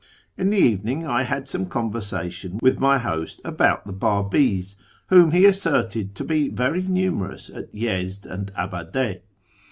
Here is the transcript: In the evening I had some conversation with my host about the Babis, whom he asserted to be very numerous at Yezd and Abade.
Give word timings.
In 0.35 0.49
the 0.49 0.57
evening 0.57 1.05
I 1.05 1.21
had 1.21 1.47
some 1.47 1.67
conversation 1.67 2.57
with 2.59 2.79
my 2.79 2.97
host 2.97 3.39
about 3.45 3.85
the 3.85 3.93
Babis, 3.93 4.75
whom 5.09 5.29
he 5.29 5.45
asserted 5.45 6.15
to 6.15 6.23
be 6.23 6.49
very 6.49 6.81
numerous 6.81 7.51
at 7.51 7.71
Yezd 7.71 8.25
and 8.25 8.51
Abade. 8.57 9.21